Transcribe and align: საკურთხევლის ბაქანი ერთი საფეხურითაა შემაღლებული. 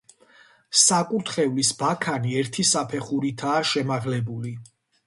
საკურთხევლის 0.83 1.71
ბაქანი 1.83 2.35
ერთი 2.43 2.67
საფეხურითაა 2.73 3.65
შემაღლებული. 3.75 4.61